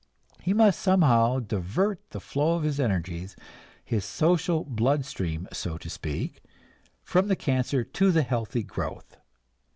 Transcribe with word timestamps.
He 0.41 0.51
must 0.51 0.79
somehow 0.81 1.37
divert 1.37 2.09
the 2.09 2.19
flow 2.19 2.55
of 2.55 2.63
his 2.63 2.79
energies, 2.79 3.35
his 3.85 4.03
social 4.03 4.63
blood 4.65 5.05
stream, 5.05 5.47
so 5.53 5.77
to 5.77 5.91
speak, 5.91 6.41
from 7.03 7.27
the 7.27 7.35
cancer 7.35 7.83
to 7.83 8.09
the 8.11 8.23
healthy 8.23 8.63
growth. 8.63 9.17